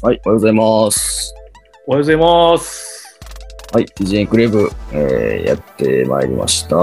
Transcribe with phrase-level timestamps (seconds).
[0.00, 1.34] はい、おはようございます。
[1.88, 3.18] おはようございます。
[3.72, 6.76] はい、DJ クレーブ、えー、やってまいりました。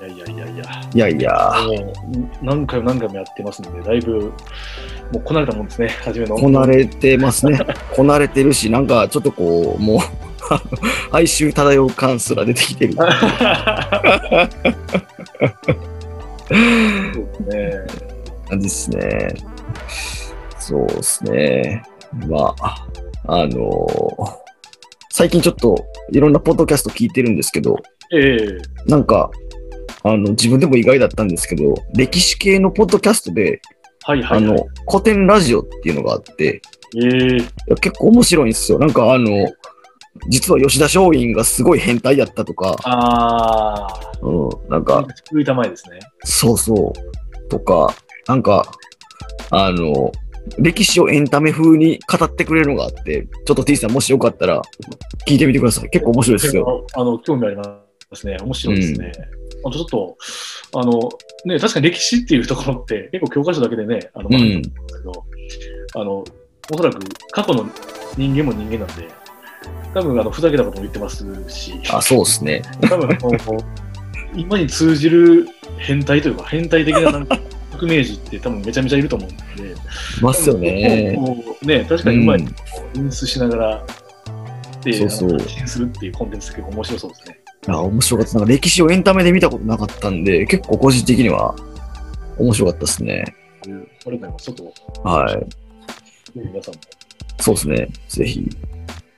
[0.00, 4.32] いやいやいやいや、いやいや、もう何回も何回もやってますんで、だいぶ、も
[5.14, 6.36] うこなれたもんですね、初めの。
[6.36, 7.58] こなれてますね。
[7.96, 9.98] こなれてるし、なんかちょっとこう、もう、
[11.16, 12.92] 哀愁漂う感すら出てきてる。
[13.00, 13.06] そう
[17.46, 17.70] です
[18.50, 18.58] ね。
[18.58, 19.34] ですね。
[20.60, 21.82] そうですね。
[22.28, 22.86] まあ、
[23.26, 24.50] あのー
[25.12, 25.74] 最近ちょっと
[26.12, 27.76] いろんなポッドキャスト聞いてるんですけど、
[28.12, 29.30] ええなんか、
[30.04, 33.60] あの、自分でも意外だったんですけど、歴史系のポッドキャストで、
[34.04, 34.50] はいはい、はい。
[34.50, 36.62] あの、古典ラジオっていうのがあって、
[36.96, 38.78] ええ結構面白いんですよ。
[38.78, 39.30] なんかあの、
[40.28, 45.98] 実は吉田松陰がすごい変態やったとか、ああ、うん、なんか、か作りたまえですね。
[46.24, 47.94] そうそう、とか、
[48.26, 48.64] なんか、
[49.50, 50.12] あの、
[50.58, 54.62] 歴史をエンタメ風に語ってくれるのがあって、ちょっと T さんもしよかったら
[55.26, 55.90] 聞いてみてください。
[55.90, 56.86] 結構面白いですよ。
[56.94, 57.64] あの、興味ありま
[58.14, 58.36] すね。
[58.40, 59.12] 面白いですね。
[59.64, 60.16] あとちょっと、
[60.78, 61.08] あの、
[61.44, 64.72] ね、確かに歴史っていうところって、結構教科書だけでね、あの、うん学ん
[65.94, 66.24] あの、
[66.72, 66.98] おそらく
[67.32, 67.68] 過去の
[68.16, 69.08] 人間も人間なんで、
[69.94, 72.62] 多分、あの、ふざけたことも言ってますし、あ、そうですね。
[72.82, 73.18] 多分
[74.36, 77.38] 今に通じる変態というか、変態的ななんか
[77.80, 79.74] 革命児って多分めちゃめちゃいると思うんで、い
[80.20, 81.16] ますよね。
[81.62, 82.54] ね、確かにうまいうん
[83.04, 83.86] 演出しながら、
[84.84, 87.40] で、そうそう発信するっていうコンテンツ結構面白そうですね。
[87.68, 88.34] あ面白かった。
[88.34, 91.54] なんか歴史をエンタメで見たことなかったんで、結構個人的には
[92.38, 93.24] 面白かったですね。
[94.04, 95.46] これからもちょっと、はい。
[96.34, 96.80] 皆さんも。
[97.38, 97.88] そうですね。
[98.08, 98.48] ぜひ。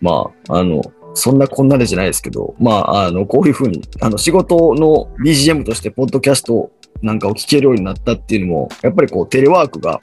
[0.00, 0.82] まあ、あの、
[1.14, 6.70] そんなこんなでじゃないですけど、まあ、あの、こういうふうに、あの、仕事の BGM として、ポッドキャスト
[7.02, 10.00] なんかを聞けるようになったっていうのも、やっぱりこう、テレワークが、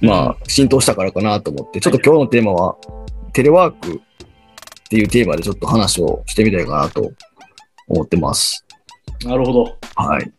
[0.00, 2.76] まあ、浸透したからかなと思って、ちょっと今日のテーマは、
[3.32, 4.00] テレワークっ
[4.88, 7.10] ていうテーマでちょっと話をしてみたいかなと
[7.88, 8.64] 思ってます。
[9.24, 9.76] なるほど。
[9.96, 10.32] はい。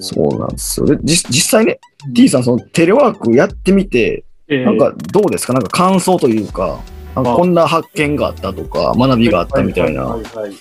[0.00, 0.86] そうなんですよ。
[0.86, 1.78] で、実実際ね、
[2.14, 5.52] T さん、そのテレワークやってみて、えーなんかどうですか？
[5.54, 6.80] なんか感想というか、
[7.14, 10.04] なんかこんな発見があったとか、学びがあったみたいな。
[10.04, 10.52] はいはいはい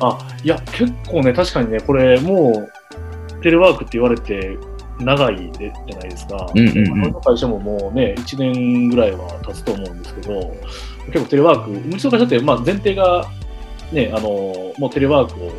[0.00, 2.72] あ、いや、結構ね、確かにね、これ、もう、
[3.42, 4.56] テレワークって言われて
[5.00, 6.50] 長いでじゃないですか。
[6.54, 10.56] うんうんうんの会社ももうね、1年ぐらいは経つと思うんですけど、
[11.06, 13.26] 結構テレワーク、うちの会社って、まあ、前提が、
[13.92, 14.28] ね、あの、
[14.78, 15.52] もうテレワークを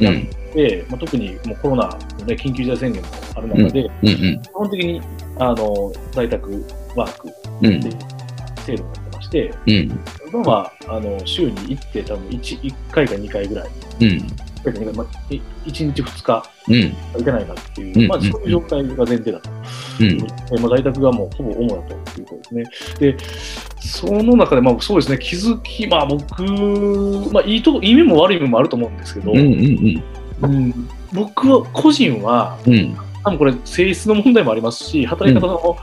[0.00, 0.26] やっうん。
[0.52, 1.88] て、まあ、特にもうコロナ
[2.18, 4.42] の、ね、緊急事態宣言もある中で、うんうん。
[4.42, 5.02] 基本的に
[5.38, 6.64] あの在宅
[6.96, 7.28] ワーク
[7.62, 7.90] うんで
[8.64, 10.00] 制度になってまして、うん。
[10.32, 13.68] 今はあの週に行って多分 1, 1回か2回ぐらい、
[14.00, 14.26] うん。
[14.62, 16.96] 1回か2回まあ、1日2日うん。
[17.18, 19.50] 行けないなっていう、うんまあ、そういう状態が前提だと。
[20.00, 20.06] うん。
[20.06, 22.64] えまあ、在宅がもうほぼ主だということですね。
[22.98, 23.16] で、
[23.80, 26.42] その中で、まあ、そうですね、気づき、まあ、僕、
[27.32, 29.38] まあ、いいとこ、いい面も悪い面もあると思うんですけど、うん。
[29.38, 30.02] うん。
[30.42, 32.96] うん僕は、個人は、うん。
[33.24, 35.76] 多分これ、性質の問題もありますし、働き方の,、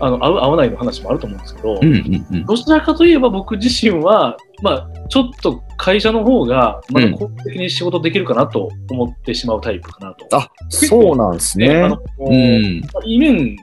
[0.00, 2.24] あの合う合わないの話もあると思うんですけど、うん。
[2.32, 2.44] うん。
[2.44, 10.36] どちらかといえば僕自身は、まあ、ちょっと会社の方が、まだ効率的に仕事できるかなと思ってしまうタイプかなと。
[10.36, 11.98] あ、そうなんですねあの。
[12.18, 12.80] うん。
[12.94, 13.56] まあいい面、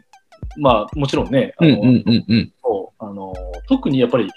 [0.58, 1.72] まあ、もちろんね、あうん。
[1.72, 1.88] のうん。
[1.88, 2.26] うん。
[2.28, 2.52] うん。
[2.62, 3.34] そうあの
[3.68, 4.30] 特にやっぱり、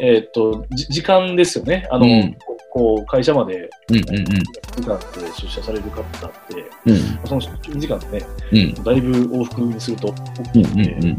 [0.00, 1.86] えーっとじ時間ですよね。
[1.90, 2.36] あの、うん
[2.74, 3.96] こう会社までうん。
[3.96, 4.04] うん。
[4.24, 6.04] 時間で出社される方っ
[6.48, 6.96] て、うん。
[7.26, 8.84] その出勤時間でね、うん。
[8.84, 10.52] だいぶ往復にすると大うん。
[10.52, 11.18] きいので、うん。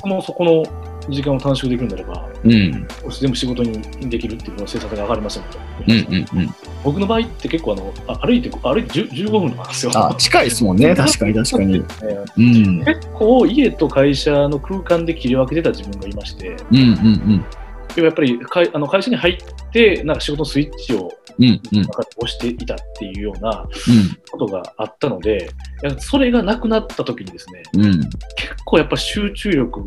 [0.00, 0.62] そのそこの
[1.08, 2.88] 時間を短縮できるんであれば、うん。
[3.20, 3.80] 全部仕事に
[4.10, 6.40] できるっていう生産性が上がりますよねとうん。
[6.40, 6.54] うん。
[6.84, 9.92] 僕の場合って結構あのあ歩いて歩いて10 15分とかなんですよ。
[9.94, 10.94] あ、近いですもんね。
[10.96, 11.72] 確かに、確かに。
[11.72, 11.84] ね
[12.36, 12.84] うん。
[12.84, 16.78] 結構家と会社の空間で切り分けてた自分がいまして、うん。
[16.78, 17.44] うん。
[17.94, 19.36] でもやっぱり会あの会社に入っ
[19.72, 21.60] て、なんか仕事のスイッチをうん。
[21.72, 21.82] うん。
[21.82, 24.18] 中で押していたっていうようなうん。
[24.30, 25.50] ことがあったので、
[25.82, 28.00] いやそれがなくなった時にですね、うん。
[28.00, 28.10] 結
[28.64, 29.86] 構やっぱ集中力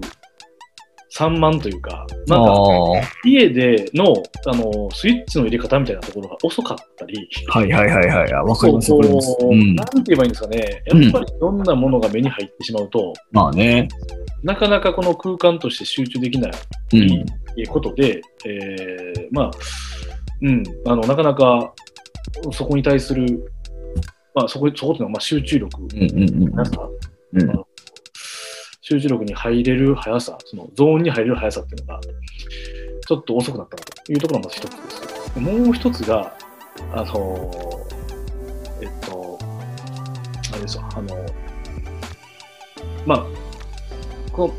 [1.13, 3.28] 散漫というか、あなんかあ。
[3.28, 4.13] 家での
[4.48, 8.34] あのスイッチの入れ方みたいなところが遅かったり、はいはいはいはい。
[8.34, 9.38] あわかります、わかります。
[9.42, 9.84] うんな。
[9.84, 13.90] んて言えばいいんですかね、やっぱりいろんなものが目に入ってしまうと、まあね。
[14.42, 16.52] なかなかこの空間として集中できない
[16.94, 17.68] うん。
[17.68, 19.52] ことで、えーまあ、
[20.42, 21.74] うん、あの、なかなか
[22.54, 23.54] そこに対する、
[24.34, 25.92] まあ、そこ、そこっていうのは、まあ、集中力うん。
[25.92, 26.24] うん。
[26.24, 27.63] うんうん。
[28.92, 32.02] 集中力に入れる速さ、そのゾーンに入れる速さっていうのが、
[33.08, 34.90] ちょっと遅くなったなというところがまず一つで
[35.32, 35.40] す。
[35.40, 36.36] もう一つが、
[36.94, 37.52] あの、
[38.82, 39.40] えっと、
[40.52, 41.26] あれですよ、あの、
[43.06, 43.26] まあ、
[44.34, 44.54] この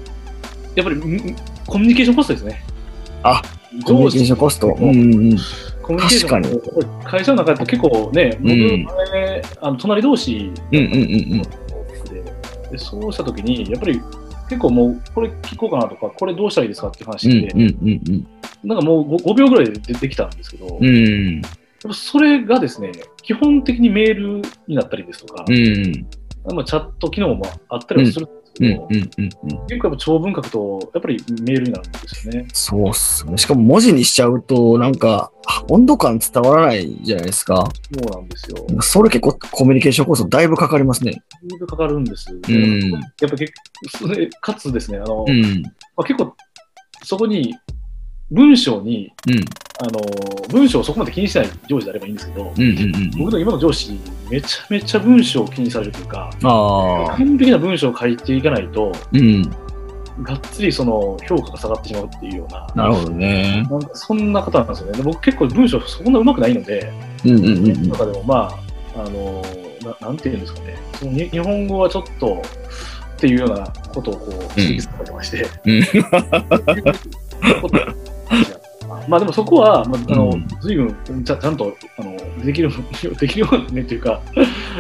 [0.75, 1.37] やっぱりん
[1.67, 2.65] コミュニケーションコストですね。
[3.23, 3.43] あ、
[3.85, 4.69] コミュニケーションコスト。
[4.69, 5.37] うんうん。
[5.83, 11.05] コミュニケーション会社の中だと結構ね、僕、うん前あの隣同士うんうんうんう
[11.37, 11.43] ん。
[11.43, 12.23] で
[12.71, 14.01] でそうしたときに、やっぱり
[14.53, 18.27] 結構もう、これ聞こうかなとか、これどうしたらいいですかって話で、うんうんうん
[18.65, 21.43] なんかもう 5, 秒ぐらいで出てきたんですけど、うん。
[21.93, 26.07] それがですね、基本的にメールになったりですとか、うん。
[26.55, 28.29] まあ、チャット機能もあったりはするん
[28.61, 29.67] うんうんうんうん。
[29.67, 32.49] 結構やっぱ長文書くと、やっぱりメールになるんですよね。
[32.53, 33.39] そうっすね。
[33.39, 37.69] しかも文字にしちゃうと、なんか、あ温度感伝わらないじゃないですか。
[37.93, 38.67] そうなんですよ。
[38.81, 41.13] それ結構コミュニケーションコストだいぶかかりますね。
[41.13, 41.19] だ
[41.57, 42.27] いぶかかるんです。
[42.31, 45.63] うんやっぱ結構、かつですね、あの、うん。
[45.63, 46.35] まあ、結構、
[47.03, 47.55] そこに、
[48.31, 49.45] 文章に、うん。
[49.83, 50.01] あの、
[50.49, 53.11] 文章をそこまで気にしない上司であればいいんですけど、うんうんうん。
[53.19, 53.99] 僕の今の上司、
[54.31, 56.31] めちゃめちゃ文章を気にされるというか。
[56.41, 59.43] 完璧な文章を書いていかないと、うん。
[60.23, 63.67] がっつりその評価が下がってしまうっていうような、なるほどね。
[63.69, 64.99] なんかそんな方なんですよね。
[64.99, 66.93] で僕結構文章そんな上手くないので、
[67.25, 67.89] うんうんうんうん。
[67.89, 68.35] 中でもま
[68.95, 69.43] あ、あの
[70.01, 72.41] な、なんていうんですかね、そのに日本語はちょっと
[73.17, 75.83] っていうようなことをこう指摘されてまして、うん
[79.09, 80.47] まあでもそこは、まあ、あのうん。
[80.61, 82.71] 随分ちゃちゃんとあのできる
[83.19, 84.21] できるようにねっていうか、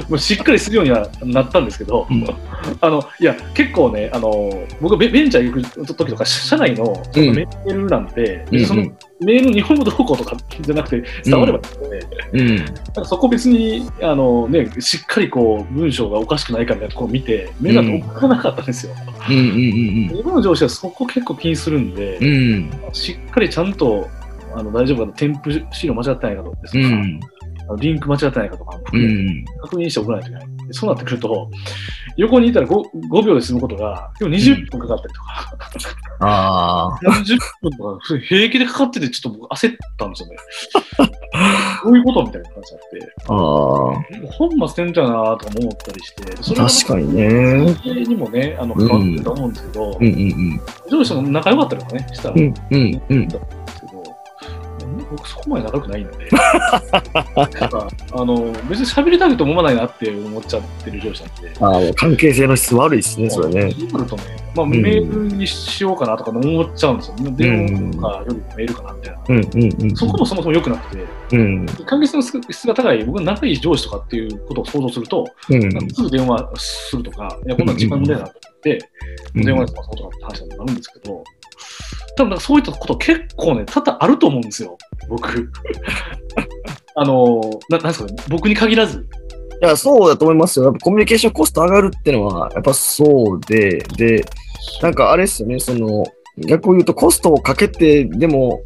[0.08, 2.26] もうしっかりするようにはなったんですけど、うん。
[2.80, 8.64] あのいや結構ね、あの僕ベ、ベンチャー行く時とか、社内のそのメールなんて、うん。
[8.64, 8.86] その
[9.24, 13.04] メールの日本語どうこうとかじゃなくて、伝わればいいので、うん。
[13.04, 18.94] そこ別にあの、ね、しっかりこう文章がおかしくないかみたいなところを見て、目が届かなかったんですよ。
[19.28, 22.94] うんうん今の上司はそこ結構気にするんで、うんうん。
[22.94, 24.08] しっかりちゃんと
[24.54, 27.20] あの大丈夫かな、添付資料間違ってないかとかうん。
[27.78, 29.44] リンク間違ってないかとか、うん。
[29.62, 30.51] 確認して送らないといけない。
[30.72, 31.50] でそうなってくると、
[32.16, 35.56] 横にいたら 5, 5秒で済むことが、今日20分かかったりとか、
[36.20, 36.98] ああ。
[37.00, 40.36] 30分とか平気でかかってて、ちょっと僕焦ったんですよね。
[41.84, 43.14] どういうことみたいな感じになって。
[43.28, 44.32] ああ。
[44.32, 48.04] 本末転倒やなとかも思ったりして、それは確かにね。
[48.06, 50.60] にもね、あの関わってると思うんですけど、うんうん
[50.90, 52.40] 上司も仲良かったりとかね、したらうん。
[52.40, 53.28] いうんうん
[55.10, 56.28] 僕そこまで仲良くないので、
[58.12, 61.30] あの別に喋りたいと思わないなって思っちゃってる上司な
[61.78, 63.72] んで、関係性の質悪いですね、それね。
[63.72, 64.22] そうなるとね、
[64.54, 67.16] まあ、んメールにしようかなとか思っちゃうんですよ。
[67.32, 69.22] 電話とかよりもメールかなみたいな。
[69.28, 69.96] うんうんうん。
[69.96, 71.66] そこもそもそも良くなくて、うん。
[71.86, 75.90] 関係性の質が高い、僕が仲いい上司とかっていうことを想像すると、うん。
[75.90, 78.78] すぐ電話するとか、いや、こんな時間無駄だって、
[79.34, 81.24] うん電話で済まそうとかって話になるんですけど、
[82.16, 84.76] 多分そういったこと結構ね、多々あると思うんですよ、
[85.08, 85.50] 僕。
[86.94, 89.06] あのな、なんですかね、僕に限らず。
[89.62, 90.66] いや、そうだと思いますよ。
[90.66, 94.24] やっぱコミュニケーションコスト上がるってのは、やっぱそうで、で、
[94.82, 96.04] なんかあれですよね、その、
[96.38, 98.62] 逆を言うとコストをかけてでも、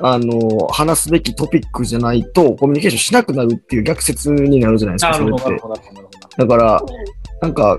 [0.00, 5.62] あの、話すべきトピックじゃないと、コミュニケーションしなくなるっていう逆説になるじゃないですか、それって。
[6.38, 6.82] だから、
[7.42, 7.78] なんか、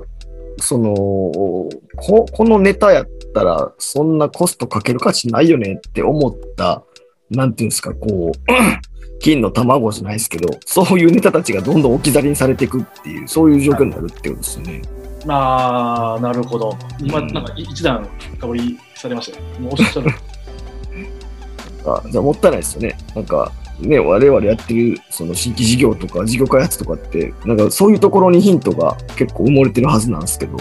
[0.64, 6.84] そのこ、このネタやったら、そんなコストかける価値ないよねって思った、
[7.30, 8.40] なんていうんですか、こう、
[9.20, 14.82] 金の卵じゃないですけど、そういうネタたちがどんどん置き去りにされていくっていう、そういう状況になるってことですよね。
[15.28, 16.78] あー、なるほど。
[17.00, 19.60] 今、うんなんか一段深掘りされましたね。
[19.60, 20.12] もうおっしゃる。
[21.86, 22.98] あじゃあもったいないですよね。
[23.14, 23.52] なんか、
[23.88, 30.58] ね、我々やってるその新規事業とか事業開発とかって、なんかそういうところにヒントが結構埋もれてるはずなんですけど。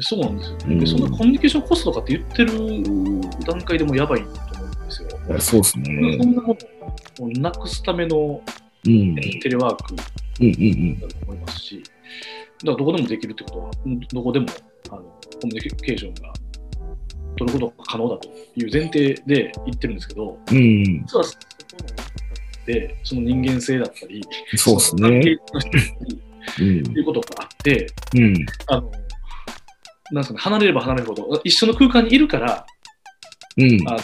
[0.00, 0.86] そうなんですよ、うんで。
[0.86, 5.08] そんなコミュニケーションコストとかって言ってる段階でもやばいと思うんですよ。
[5.28, 6.26] いやそうですねそ。
[6.26, 6.56] んなも
[7.18, 8.40] のをなくすための
[8.84, 9.14] うん。
[9.14, 9.94] テレワーク
[10.40, 11.82] うんうんだと思いますし、
[12.64, 14.46] だからどこでもできるってことは、うんどこでも
[14.90, 16.32] あのコミュニケーションが
[17.36, 20.56] 取ることが可能だという前提で言ってるんですけど、うん。
[20.56, 21.04] うん。
[21.06, 21.24] 実は
[22.62, 24.22] そこで、その人間性だったり、
[24.56, 25.10] そうですね。
[25.52, 26.22] の人に
[26.60, 26.90] うんと。
[26.92, 28.46] いうことがあって、うん。
[28.66, 28.92] あの
[30.10, 32.66] なんですかね、離れれば離れるほど、一緒の空間にいるから、
[33.56, 33.88] うん。
[33.88, 33.98] あの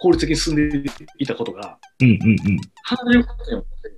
[0.00, 2.60] 効率的に進んでいたことが、うんうんうん。
[2.84, 3.92] 離れることによって、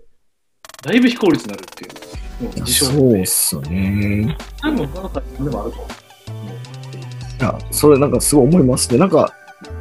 [0.82, 4.36] だいぶ非効率になるっていうのを事象そうっすよね。
[4.60, 5.88] 多分他の会社でもあると思。
[7.40, 8.98] いや、それなんかすごい思いますね。
[8.98, 9.32] なんか、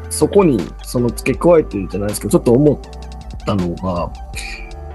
[0.10, 3.03] そこにその付け加えてるじゃないですけど、ちょっと思っ
[3.46, 4.12] たのが、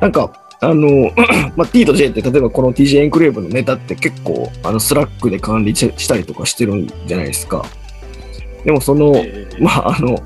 [0.00, 1.12] なんか、あの、
[1.56, 7.64] まあ、T と J って例えばこの TJ エンクレーブのネタって結構、あの、スラックで管理ししたりとかしてるんじゃないですか。
[8.64, 10.18] でもその、えーまあ、あの、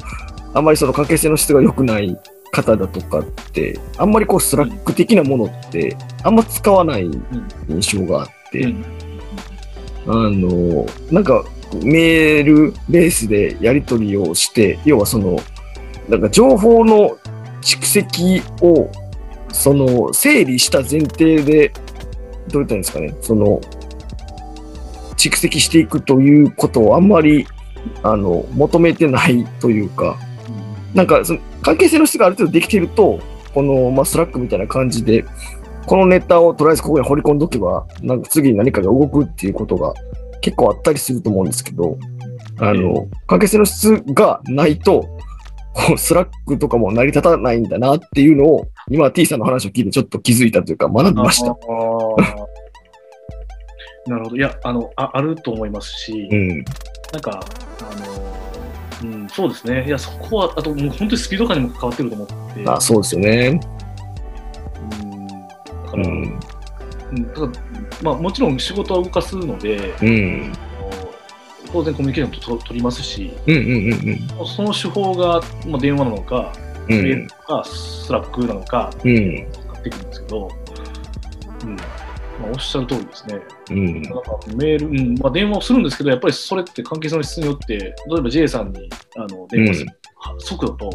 [0.55, 2.19] あんまりその関係性の質が良くない
[2.51, 7.11] 方だとかって、あんまりこうスラック的なものって、あんま使わない
[7.69, 8.85] 印象があって、うん。
[10.07, 11.45] あの、なんか、
[11.83, 15.39] メールベースでやり取りをして、要はその、
[16.09, 17.17] なんか情報の
[17.63, 18.91] 蓄積を、
[19.53, 21.69] その、整理した前提で、
[22.49, 23.61] どう言ったんですかね、その、
[25.17, 27.47] 蓄積していくということをあんまり、
[28.03, 30.19] あの、求めてないというか、
[30.95, 33.21] なんかその関係性の質がある程度できていると、
[33.55, 35.25] この、まあ、スラックみたいな感じで、
[35.87, 39.95] このネタをとりあえずここに放り込んどけば、なんか次に何かが動くっていうことが
[40.41, 41.99] 結構あったりすると思うんですけど、
[42.59, 45.12] あの、関係性の質がないと、
[45.75, 51.57] こうスラックとかも成り立たないんだなっていうのを、今 T さんの話を聞いてちょっと気づいたというか学びました。
[54.07, 54.37] なるほど。
[54.37, 56.49] いや、あの、ああると思いますし、うん。
[57.13, 57.41] なんか、
[57.81, 59.85] あの、うん、そうですね。
[59.87, 62.35] いや、そこは、あと、もう本当にスピード感にも関わってると思って。
[62.67, 63.61] あ、そうですよね。
[65.05, 65.29] うん。
[65.29, 66.41] だから、ん。
[67.13, 67.49] うん、だから
[68.03, 70.53] まあ、もちろん仕事は動かすので、うん。
[71.73, 76.53] 当然コミュニケーションと取りますし、うんうんうんその手法が、まあ、電話なのか、
[76.89, 77.03] うん。
[77.03, 79.35] メールなのか、スラックなのか、うん。
[79.35, 80.51] なってくるんですけど、
[81.65, 81.77] うん。
[81.77, 81.83] ま
[82.45, 83.41] あ、おっしゃる通りですね。
[83.71, 84.03] うん。
[84.03, 90.91] なんかメール、うんまあ、電話をするんですけど、やっぱりそれって関係性の質によって、例えば J さんにあの電話する、は速度と、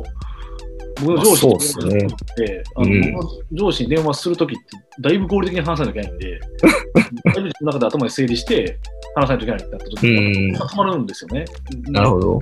[1.01, 4.63] 僕の上司に電話するって、あのうん僕の上司に電話するときって、
[4.99, 6.39] だいぶ合理的に話さなきゃいけないんで、
[7.25, 8.79] だいぶ自分の中で頭で整理して
[9.15, 11.45] 話さないといけないってなったときに、うん止まるんですよね。
[11.89, 12.39] なるほど。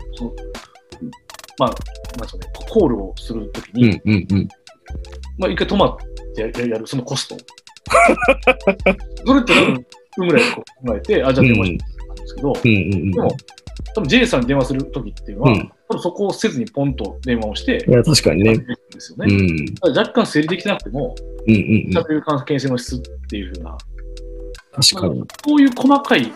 [1.57, 1.75] まあ、なん
[2.21, 4.47] ですかね、コールをするときうに、んうんうん。
[5.38, 5.97] まあ、一回止まっ
[6.35, 7.38] てややる、そのコスト。
[9.25, 9.85] それって何
[10.17, 10.63] 分ぐらい考
[10.95, 12.71] えて、あ、じゃあ電話してたんですけど、うんう
[13.07, 13.38] んでも、
[13.94, 18.58] 多分 J さんに電話するときっていうのは、うん多分そこをせずにポンと電話をして、いや、確かにね。
[18.58, 18.65] で
[19.00, 19.36] すようね。
[19.36, 19.65] ん。
[19.75, 21.15] だから若干整理できてなくても、
[21.48, 21.98] うんうんうん。
[21.98, 23.77] 喋る関係性の質っていうふうな、
[24.72, 25.24] 確かに。
[25.46, 26.32] そういう細かいと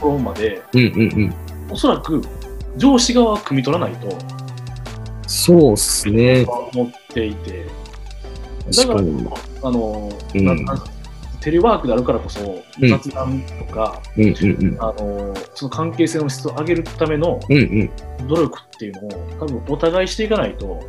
[0.00, 1.34] ころまで、うんうんうん。
[1.70, 2.20] おそらく
[2.76, 4.18] 上司側は汲み取らないと
[5.28, 6.44] そうっすね。
[6.74, 7.66] 思っていて、
[8.74, 9.28] 確かに。
[9.62, 10.95] あの、うんななん
[11.46, 12.40] テレワークであるからこそ、
[12.80, 14.76] うん雑談とか、うんうんうん。
[14.80, 17.38] あのその関係性の質を上げるための。
[18.26, 20.80] 努力っていうのを多分お互いしていかないと、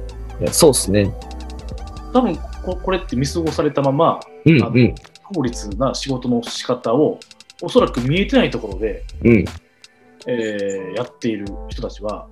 [0.42, 1.14] いやそうっすね。
[2.12, 2.36] 多分
[2.66, 4.96] ここれって見過ごされたまま、うんうん。
[5.32, 7.20] 効率な仕事の仕方を
[7.62, 9.46] おそらく見えてないところで、うん
[10.26, 12.28] えーやっている人たちは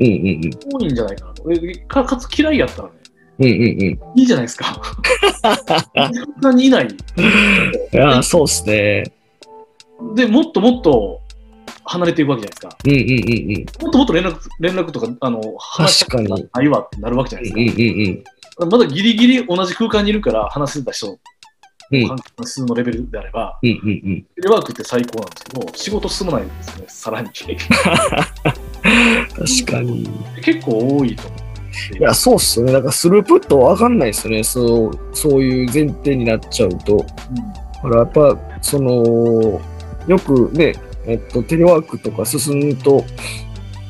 [0.00, 1.44] うんうん多いんじゃないかなと。
[1.52, 2.94] えかかつ嫌いやったらね、
[3.38, 3.46] うん。
[3.46, 4.18] うんうんうん。
[4.20, 4.80] いいじゃないですか。
[6.40, 6.88] そんなにいない。
[6.88, 9.04] いやそうっすね。
[10.14, 11.20] で、もっともっと
[11.84, 12.76] 離れていくわけじゃないですか。
[12.84, 13.84] うんうんうんうん。
[13.84, 17.82] もっともっと連絡連絡とか、あの、話した確かにないわってなるわけじゃないうんですか。
[17.82, 18.70] うんうん。
[18.70, 21.18] まだギリギリ同じ空間にいるから話せた人、
[21.90, 24.22] うん関係のレベルであれば、うんうんうん。
[24.34, 27.30] テレワークって最高なんですけど、仕事進まないんですよね、さらに。
[27.32, 27.48] 確
[29.64, 30.06] かに。
[30.42, 31.37] 結構多いと思。
[31.98, 32.72] いや、そうっすよね。
[32.72, 34.42] だかスループットわかんないっすよね。
[34.44, 36.96] そう、そういう前提になっちゃうと。
[36.96, 39.60] うんだからやっぱ、その、
[40.06, 40.74] よくね、
[41.06, 43.04] えっと、テレワークとか進むと、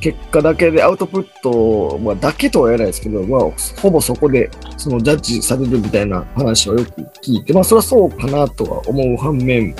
[0.00, 3.40] 結果だけでアウトプット、まあ、だけとは言えないですけど、まあ、
[3.80, 6.90] ほぼそこで、そのジャッジされるみたいな話をよく
[7.24, 9.74] 聞いて、まあ、それはそうかなとは思う反面、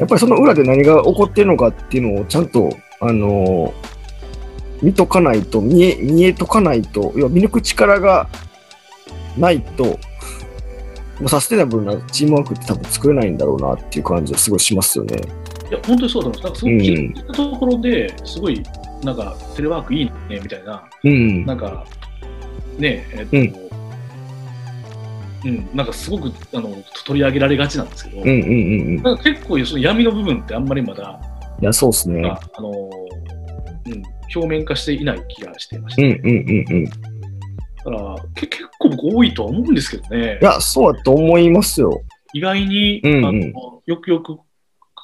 [0.00, 2.70] やっぱりその裏で何が起こってるのかっていうのをちゃんと、
[3.00, 3.74] あの
[4.84, 8.28] 見とかないと、見え、見えとかないと、要は見抜く力が
[9.38, 9.98] ないと、も
[11.26, 15.16] うサステナブルなチームワークって多分作れないんだろうなっていう感じはすごいしますよね。
[15.70, 16.30] いや、本当にそうだ。
[16.30, 18.62] なんかすごくうん聞いたところで、すごい、
[19.02, 21.46] なんか、テレワークいいね、みたいな、うん。
[21.46, 21.86] なんか、
[22.78, 23.64] ねえ、えっと、
[25.46, 26.74] うん、なんかすごくあの
[27.04, 28.52] 取り上げられがちなんですけど、うんうんうんう
[29.00, 29.02] ん。
[29.02, 31.20] なんか結構その闇の部分ってあんまりまだ、
[31.60, 32.28] いや、そうですね。
[32.28, 32.72] ああの
[33.86, 34.02] うん、
[34.34, 36.84] 表面化していない気がしてまして、うんうんうんうん。
[36.84, 42.02] いだからけ結構僕多いとは思うんですけどね、や、そうだと思いますよ。
[42.32, 44.38] 意外に、うんうんあのよくよく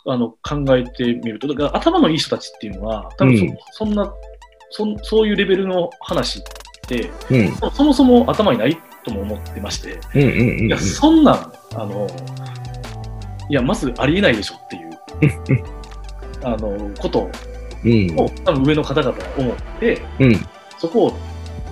[0.07, 4.15] あの考えてみると、だから頭のいい人たちっていうのは、多分そ,、うんそんな
[4.71, 6.43] そん、そういうレベルの話っ
[6.89, 10.67] て、うんそもそも頭にないとも思ってまして、うんうんうんうん。
[10.67, 12.07] いや、そんなん、あの、
[13.49, 15.65] いや、まずありえないでしょっていう、
[16.45, 17.31] あの、こと
[17.85, 20.47] うんを、多分上の方々は思って、うん
[20.79, 21.19] そこを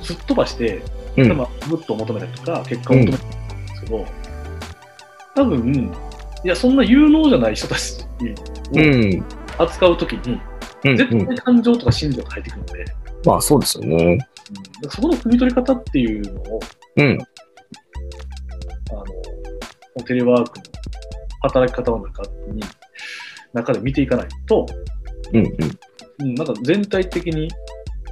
[0.02, 0.82] すっ飛ばして、
[1.16, 4.06] うんまあ、グッと求めたりとか、結果を求めたりするんですけど、
[5.34, 5.92] 多分、
[6.44, 9.24] いや、そんな有能じゃない人たちうをん
[9.58, 10.40] 扱うときに。
[10.84, 12.84] 絶対感情とか心情が入ってくるので、
[13.24, 13.96] まあ、そうですよね。
[14.04, 14.18] うん
[14.88, 16.60] そこの汲み取り方っていうのを、
[16.96, 17.18] うん。
[18.90, 18.94] あ
[19.98, 20.64] の、テレワークの
[21.42, 22.62] 働き方の中に、
[23.52, 24.66] 中で見ていかないと、
[25.32, 25.54] うんうん。
[26.20, 27.48] うん、なんか全体的に、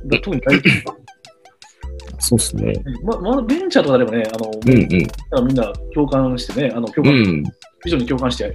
[0.07, 0.97] だ特に大企業
[2.19, 2.73] そうですね。
[3.05, 5.47] ままあ、ベンチャーとかでもね、あの、うんうん。
[5.47, 7.45] みんな共感してね、あの共感、うん。
[7.85, 8.53] 非常に共感して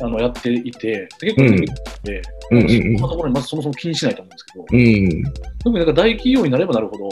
[0.00, 1.56] あのやっていて、結構うん
[2.04, 5.22] でうんうんうんそんなところにまずそもそも気にしないと思うんですけど、うん。
[5.64, 7.08] 特になんか大企業になればなるほど、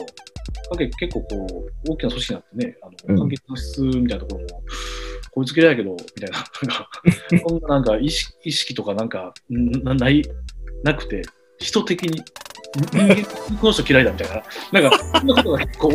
[0.77, 4.63] 結結構こう、大きな組織になってね、あうんの、関係の質みたいなところも、
[5.33, 6.91] こいつ嫌いやけど、みたいな、なんか、
[7.49, 10.23] そんななんか意識意識とかなんか、んなない、
[10.83, 11.23] なくて、
[11.61, 12.23] 人的に、
[12.93, 13.25] 人間
[13.59, 14.29] この人嫌いだみたい
[14.73, 15.93] な、なんか、そんなことが結構、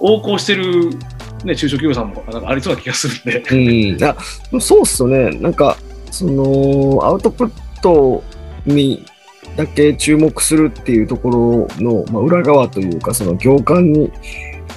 [0.00, 0.90] 横行してる、
[1.44, 4.04] ね、中小企業さんもなんかありそうな気がするんで、うん。
[4.04, 4.16] あ、
[4.60, 5.30] そうっすよね。
[5.38, 5.76] なんか、
[6.10, 7.50] その、アウトプッ
[7.82, 8.22] ト
[8.64, 9.04] に
[9.56, 14.12] だけ注目するっていうところの、まあ、裏側というか、その行間に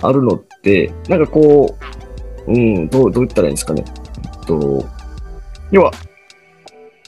[0.01, 1.77] あるのって、なんかこ
[2.48, 3.83] う、うん、どう、どう言ったらいいんですかね。
[4.41, 4.86] えっと、
[5.71, 5.91] 要は、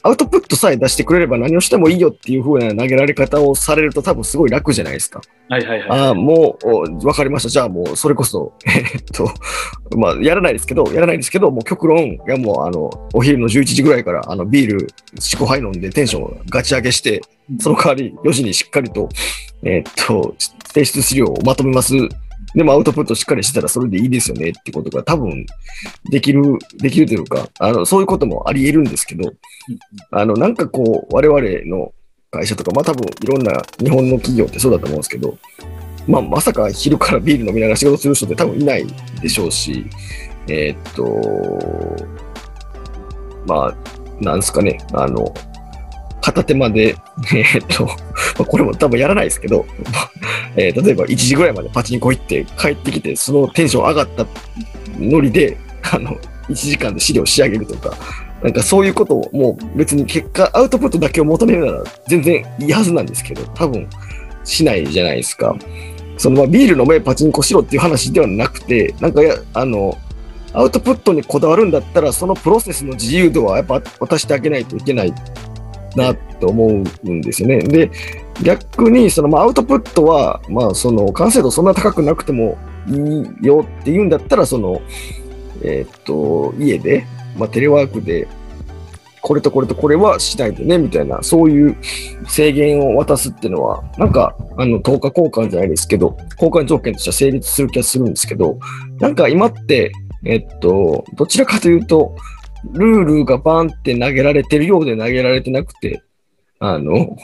[0.04, 5.20] アウトプットさえ出してくれれば何をしてもいいよっていう風な投げられ方をされると多分すごい楽じゃないですか。
[5.48, 5.88] はいはいはい。
[5.90, 7.48] ああ、もう、おわかりました。
[7.48, 9.32] じゃあもう、それこそ、 えっと、
[9.96, 17.20] まあ、やらないですけど、やらないですけど、もう極論、いやもう、あの、お昼の11時ぐらいから、あの、ビール4、5杯飲んでテンションをガチ上げして、
[17.60, 19.08] その代わり4時にしっかりと、
[19.62, 21.94] えっと、提出資料をまとめます。
[22.54, 25.46] でもアウトプットしっかりしてたらそれでいいですよねってことが多分
[26.10, 29.32] できる、できるというか、あの、そういうこともあり得るんですけど、
[30.10, 31.92] あの、なんかこう、我々の
[32.30, 35.36] 会社とか、まあ多分いろんな日本の企業ってそうだと思うんですけど、
[36.06, 38.86] まあまさか昼からビール飲みながら仕事する人って多分いない
[39.20, 39.86] でしょうし、
[40.48, 42.06] えーっと、
[43.46, 43.74] まあ、
[44.20, 45.32] なんですかね、あの、
[46.22, 46.96] 片手まで、
[47.34, 47.92] えーっと、ま
[48.40, 49.66] あこれも多分やらないですけど、
[50.56, 54.26] えー例えば1時ぐらいまでパチンコ行って帰ってきて、そのテンション上がった
[54.98, 55.58] ノリで、
[55.90, 56.16] あの、
[56.48, 57.94] 1時間で資料仕上げるとか、
[58.42, 63.88] なんかそういうことをもう別に結果、アウトプットだけを求めるなら全然いいはずなんですけど、多分
[64.44, 65.56] しないじゃないですか。
[66.18, 69.98] そのまあビール飲めパチンコしろっていう話ではなくて、なんかや、あの、
[70.52, 75.14] アウトプットにこだわるんだったら、そのプロセスの自由度はやっぱ渡してあげないといけない
[75.96, 77.58] なって思うんですよね。
[77.58, 77.90] で、
[78.42, 84.80] 逆にそのまアウトプットは、まあその完成度そんな高くなくてもいいよって言うんだったら、その、
[85.62, 88.28] えっと、家で、まあテレワークで、
[89.22, 91.76] これとこれとこれはしないでね、みたいな、そういう
[92.26, 98.58] 制限を渡すっていうのは、なんか、あの、10日交換じゃないですけど、交換条件としては成立する気がするんですけど、
[98.98, 99.92] なんか今って、
[100.24, 102.16] えっと、どちらかというと、
[102.70, 106.02] ルールがバンって投げられてるようで投げられてなくて、
[106.58, 107.16] あの、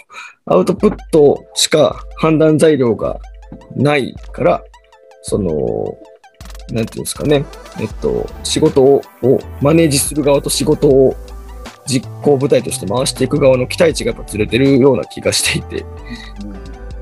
[0.47, 3.21] アウトプットしか判断材料が
[3.77, 4.65] ないから、
[5.23, 5.97] その、
[6.73, 7.45] なんていうんですかね、
[7.81, 11.15] えっと、仕事ををマネージする側と仕事を
[11.87, 15.87] 実行部隊として回していく側の期待値がやっぱずれてるような気がしていて、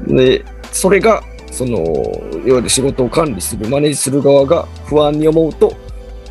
[0.06, 1.78] で、それが、その、
[2.46, 5.74] いわゆる仕事を管理する、マネージする側が不安に思うと、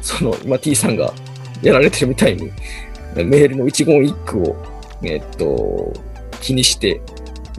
[0.02, 1.12] その、今 T さんが
[1.62, 2.52] やられてるみたいに、
[3.16, 4.56] メールの一言一句を、
[5.04, 5.94] えっと、
[6.42, 7.02] 気にして、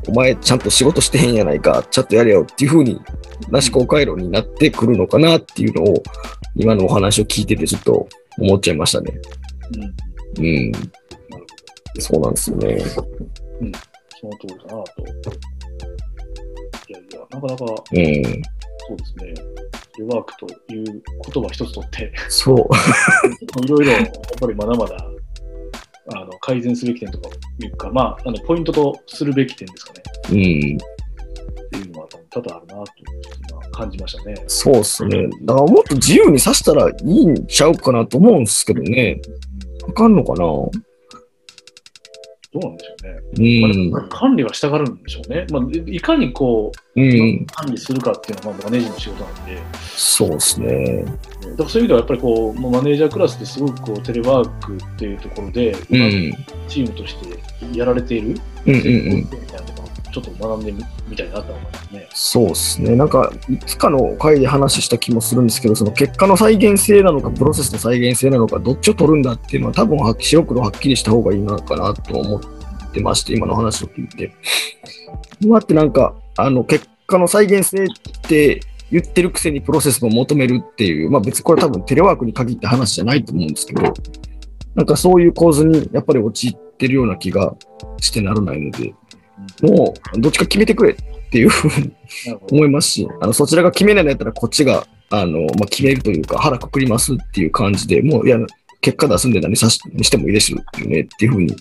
[0.09, 3.00] お前ちゃんと仕事してへんやないか、ちゃんとやれよっていう風に、
[3.50, 6.02] なし公回路になってくるのかなっていうのを、
[6.54, 9.12] 今のお話を聞いててちょっと思っちゃいましたね。
[9.74, 10.06] うん
[10.38, 10.72] うん。
[11.98, 12.78] そうなんですよね。
[12.80, 15.02] その通りだなと。
[16.88, 17.66] いやいや、なかなか、うん。
[17.66, 19.35] そうですね。
[19.98, 22.56] リワークという言葉一つとって、そう。
[23.64, 24.06] いろいろ、やっ
[24.40, 24.96] ぱりまだまだ、
[26.14, 27.28] あの改善すべき点とか
[27.59, 30.02] いうか、まあ、あのポイントとするべき点ですかね。
[30.30, 30.37] うん。
[30.37, 32.92] っていうのは多々あるなと
[33.50, 34.35] 今感じましたね。
[34.46, 35.28] そうっすね。
[35.42, 39.20] だからもっと自由にさせたらいいんちゃうかなと思うんですけどね。
[39.87, 40.44] わかんのかな？
[42.59, 43.90] どうなんでしょうね。
[43.92, 44.09] まあうん。
[44.09, 45.47] 管理はしたがるんでしょうね。
[45.51, 47.47] まあ、いいかにこう、うん。
[47.47, 49.59] 管理するかっていうのはまあマネージの仕事なんで、
[49.97, 51.05] そうっすね。
[51.05, 56.33] だからそういう意味ではやっぱりこう、マネージャークラスですごくこうテレワークっていうところで、うん。
[56.69, 59.16] チームとしてやられている、うんうんうん。
[59.19, 59.86] みたいなところを
[60.16, 62.09] ちょっと学んでみみたいなと思いますね。
[62.14, 62.96] そうですね。
[62.96, 72.40] なんか、いつかの回で話した気もするんですけど、その結果の再現性なのか、プロセスの再現性なのか、どっちを取るんだっていうのは、多分は白黒はっきりした方がいいのかなと思っ
[72.92, 74.33] てまして、今の話を聞いて。
[75.40, 77.87] 今ってなんか、あの、結果の再現性っ
[78.22, 83.83] て言ってるくせにプロセスも求めるっていう、まあ別にこれ多分テレワークに限った話じゃないと思うんですけど、
[84.74, 87.55] なんかそういう構図にやっぱり陥ってるような気が
[88.00, 88.94] してならないので、
[89.62, 90.96] もうどっちか決めてくれっ
[91.31, 91.92] ていうふうに。
[92.51, 98.38] 思いますし、あのそちらが決めないんだったら、こっちがあの、まあ、決めるというか、腹くくりますっていう感じで、もうや
[98.81, 101.55] 結果出すんで何さししてもいいですよねっていうふうに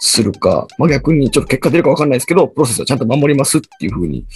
[0.00, 4.26] するか、まあ逆にちょっと結果出るかわかんないですけど、プロセスはちゃんと守りますっていうふうに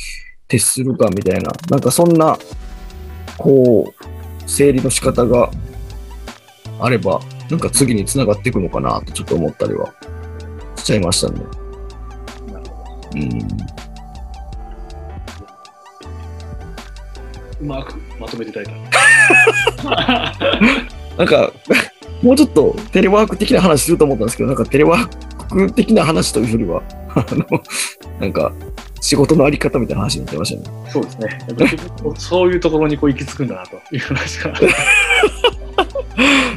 [0.48, 2.38] 徹するかみたいな、なんかそんな、
[3.36, 5.50] こう、整理の仕方が
[6.80, 9.92] あれば、なんか次に繋がっていくのかなとちょっと思ったりは
[10.76, 11.59] しちゃいましたね。
[13.14, 13.46] うん。
[17.60, 18.74] うまくまとめていただい
[21.18, 21.52] なんか、
[22.22, 25.06] もうちょっとテレワーク的な話すると思ったんですけど、なんかテレワー
[25.46, 26.82] ク的な話というよりは、
[27.14, 27.44] あの、
[28.20, 28.52] なんか、
[29.00, 30.84] 仕事のあり方みたいな話になってましたね。
[30.84, 30.90] た。
[30.92, 31.38] そうですね。
[32.16, 34.52] そういうところにこう行き着くんだなという話が。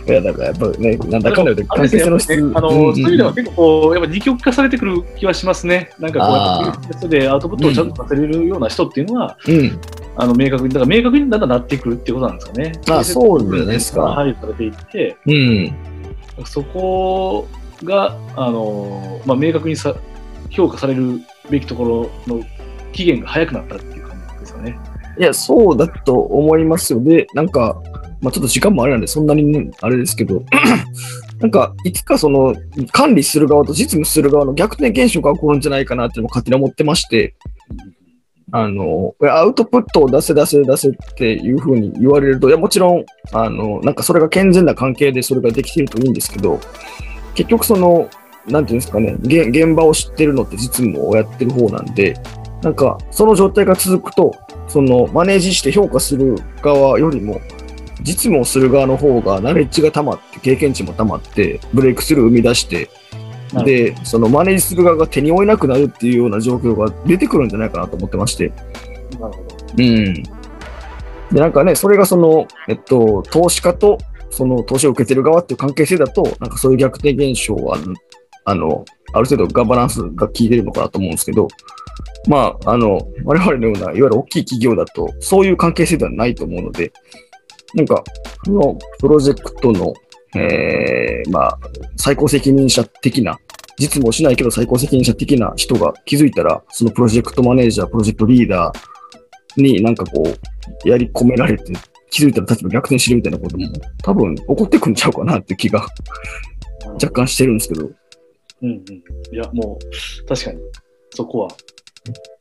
[0.05, 2.33] いや、だからやっぱね、なんだかんだ言うとの質。
[2.55, 5.91] あの、うんうんそういう意味では結構こう、やっぱ二極化されてくる気はしますね。
[5.99, 9.79] なんかこうやっぱり、それでアウトプットをちゃんとさせれるような人っていうのは、うん。
[10.15, 12.71] あの、明確に、だから明確にだんだんなっていくっていうことなんですかね。
[12.89, 15.31] あそうですか配慮されていって、う
[16.41, 16.45] ん。
[16.45, 17.47] そこ
[17.83, 19.95] が、あの、まあ、明確にさ
[20.49, 22.43] 評価されるべきところの
[22.91, 24.79] 期限が早くなったっていう感じですよね。
[25.17, 27.01] いや、そうだと思いますよ。
[27.01, 27.75] で、なんか、
[28.23, 30.43] まあちょっと時間もあれなんで、そんなにね、あれですけど、
[31.39, 32.55] なんか、いつかその、
[32.91, 37.35] 管理する側と実務する側の逆転現象が起こるんじゃないかなっていうのを勝手に思ってまして、
[38.51, 46.59] あの、アウトプットを出せ出せ出せっていうふうに言われると、いや、もちろん、あの、なんかそれが健全な関係でそれができているといいんですけど、
[47.35, 48.09] 結局その、
[48.47, 52.15] なんていうんですかね、現現場を知ってるのって実務をやってる方なんで、
[52.61, 54.33] なんか、その状態が続くと、
[54.67, 57.41] その、マネージして評価する側よりも、
[58.03, 62.89] 実務をする側の方が、ナレッジが溜まって、経験値も溜まって、ブレイクスルー生み出して、
[63.65, 68.49] で、そのマネージする側が手に負えなくなるっていうような状況が出てくるんじゃないかなと思ってまして。
[68.49, 68.63] なる
[69.19, 69.57] ほど。
[69.77, 70.23] うん。
[70.23, 73.97] で、なんかね、それがその、えっと、投資家と、
[74.31, 77.77] その投資を受けてる側っていう関係性だと、なんかそういう逆転現象は、
[78.45, 81.47] あの、ある程度ガバナンスが効いてるのかなと思うんですけど、
[82.27, 86.91] まあ、あの、我々のような、いわゆる大きい企業だと、そういう関係性ではないと思うので、
[87.73, 88.03] なんか、
[88.45, 89.93] このプロジェクトの、
[90.35, 91.59] えー、まあ、
[91.95, 93.39] 最高責任者的な、
[93.79, 101.73] 実務をしないけど最高責任者的な人が気づいたら、そのプロジェクトマネージャー、プロジェクトリーダーになんかこう、やり込められて、
[102.09, 103.67] 気づいたら立場逆転してるみたいなことも、
[104.03, 105.87] 多分起こってくんちゃうかなって気が
[106.93, 107.89] 若干してるんですけど。
[108.61, 108.81] うんうん。
[109.33, 110.59] いや、もう、確かに、
[111.09, 111.47] そこは、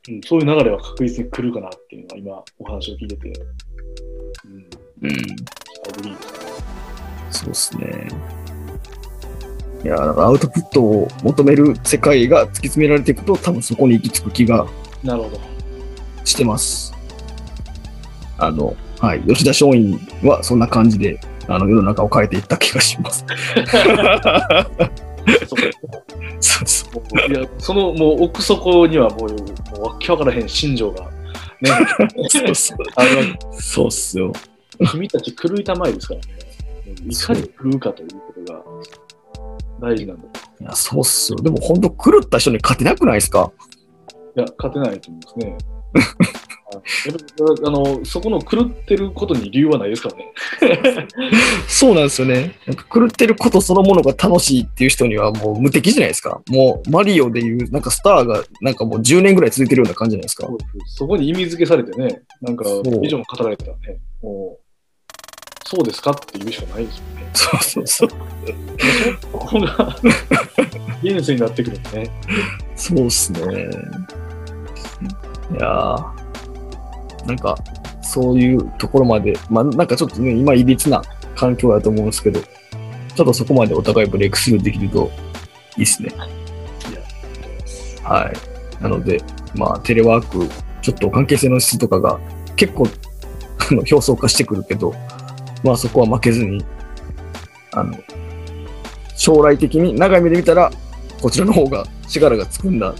[0.09, 3.33] うん、そういう流れは確実に来るかなっていうのは、今、お話を聞いてて、
[4.45, 4.69] うん、
[5.01, 5.11] うん。
[7.31, 8.07] そうですね。
[9.83, 14.65] いや、なんかアウトプットを求める世界が突き詰められていくと、多分そこに行き着く気が
[15.03, 15.39] なるほど。
[16.23, 16.93] してます。
[18.37, 19.21] あの、はい。
[19.23, 23.25] 吉田松陰はそんな感じで、あの、世の中を変えていった気がします。
[25.45, 25.57] そ
[26.39, 26.87] そうそ
[27.27, 27.31] う。
[27.31, 29.35] いや、そのもう奥底にはもう、も
[29.79, 31.11] うわけわからへん心情が、
[31.61, 31.69] ね、
[32.29, 34.31] そうそうっすよ。
[34.91, 36.25] 君たち狂いたまいですからね。
[37.09, 38.61] いかに狂うかということが
[39.89, 40.39] 大事なんだと。
[40.61, 41.39] いや、そうっすよ。
[41.39, 43.51] でも本当狂った人に勝てなくないですか？
[44.35, 45.57] いや、勝てないと思いますね。
[46.73, 50.33] あやっぱあのそこの狂ってることに理由はないですからね。
[51.69, 52.55] そうなんですよね。
[52.65, 56.41] なんか狂ってることそのものが楽しいっていう人にはもう無敵じゃないですか。
[56.49, 60.47] もうマリオでいうなんかスターがなんかもう10年ぐらい続いてるような感じじゃないですか。
[60.87, 64.62] そこに意味付けされてね、なんかそう以上も語られたらね、もう、
[65.75, 67.31] そうですかって言うしかないですよね。
[67.33, 68.09] そうそうそう。
[69.31, 69.95] ここが
[71.01, 72.11] 現世になってくるんでね。
[72.75, 73.39] そうっすね。
[75.51, 77.57] いやーなんか、
[78.03, 81.01] そういうところまで、まあなんかちょっとね、今いびつな
[81.35, 85.09] 環境だと思うんですけど、ちょっとそこまでお互いブレイクスルーできると
[85.75, 86.13] いいっすね。
[88.03, 88.83] はい。
[88.83, 89.19] なので、
[89.55, 90.47] まあテレワーク、
[90.83, 92.19] ちょっと関係性の質とかが
[92.55, 92.87] 結構、
[93.57, 94.93] あの、表層化してくるけど、
[95.63, 96.63] まあそこは負けずに、
[97.71, 97.97] あの、
[99.15, 100.71] 将来的に長い目で見たら、
[101.21, 102.93] こちらの方が力がつくんだ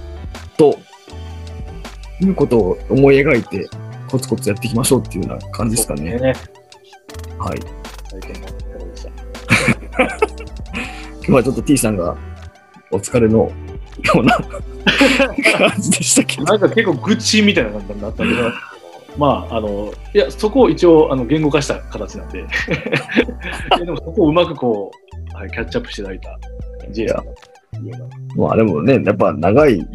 [0.58, 0.80] と
[2.22, 3.68] いうことを思い描いて
[4.10, 6.18] コツコツやっていきましょうっていうような感じですかね。
[6.18, 6.34] ね。
[7.38, 7.60] はい。
[11.26, 12.16] 今日はちょっと T さんが
[12.92, 13.52] お疲れのよ
[14.16, 14.38] うな
[15.58, 16.44] 感じでしたけど。
[16.44, 18.36] なんか結構愚痴みたいな感じになったんで、
[19.18, 22.46] まあ、あの、いや、そこを一応あの言語化した形なんで、
[23.78, 24.92] でもそこをうまくこ
[25.34, 26.40] う、はい、キャッチアップしていただいた
[28.36, 29.88] まあでもね、やっぱ長い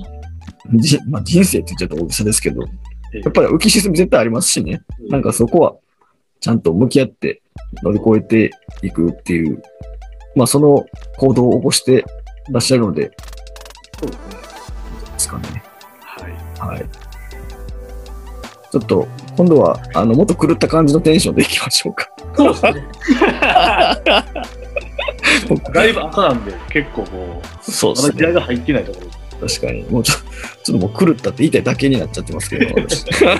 [0.75, 4.83] じ、まあ、人生って言っちゃった大げさですけど、やっぱり浮き沈み絶対ありますしね。
[5.09, 5.77] なんかそこは
[6.41, 7.43] ちゃんと向き合って
[7.83, 8.51] 乗り越えて
[8.83, 9.63] いくっていう
[10.39, 12.05] まあ、その行動を起こして
[12.51, 13.11] らっしゃるので、
[13.99, 14.35] そうですね。
[15.13, 15.63] ですかね。
[16.01, 16.69] はい。
[16.71, 17.08] はい。
[18.71, 22.11] ちょっと、今度は、あの、もっと狂った感じのテンションでいきましょうか。
[22.35, 22.85] そうですね。
[25.73, 29.47] だいぶ赤なんで、結構もう、そうまだ気合が入ってないところ。
[29.49, 29.83] 確かに。
[29.85, 30.15] もうちょ
[30.65, 33.35] ちょっともう狂ったって言いたいだけになっちゃってますけど、私 は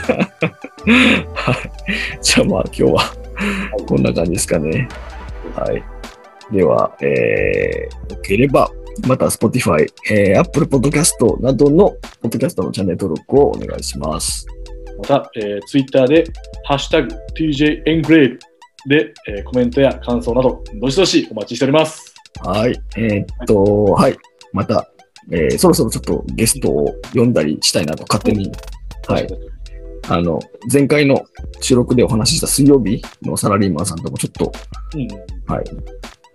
[1.53, 2.23] い。
[2.23, 3.03] じゃあまあ今日は
[3.87, 4.89] こんな感じですかね。
[5.57, 5.83] はい。
[6.53, 8.71] では、えー、よければ、
[9.07, 11.91] また Spotify、えー、Apple Podcast などの
[12.23, 14.47] ポッドキャストのチャンネル登録をお願いします。
[14.99, 16.25] また、えー、Twitter で、
[16.65, 18.39] ハッシュタグ TJ エングレーブ
[18.89, 22.15] で、えーコメントや感想など、どしどしお待ちしております。
[22.43, 22.81] はい。
[22.97, 24.17] えーっと、はい。
[24.53, 24.91] また、
[25.31, 28.51] えーそろそろちょっとゲストを呼んだりしたいなと勝手に、
[29.07, 29.27] はい。
[30.09, 30.41] あの、
[30.73, 31.25] 前回の
[31.61, 34.53] 収録でお話しした水曜日のサラリーマンさんともちょっと、
[34.95, 35.53] うん。
[35.53, 35.65] はい、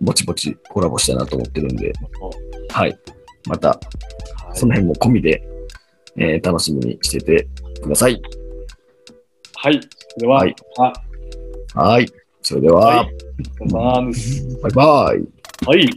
[0.00, 1.92] ぼちぼちコラボしたいなと思ってるんで、
[2.70, 2.98] はい。
[3.46, 3.78] また、はい
[4.56, 5.42] その辺も込みで、
[6.16, 7.48] えー楽しみにしてて
[7.82, 8.22] ください。
[9.64, 9.80] はい。
[9.80, 10.54] それでは、はい
[11.74, 12.06] あ、はい。
[12.42, 13.14] それでは、はい。
[14.62, 15.66] バイバイ。
[15.66, 15.88] はい。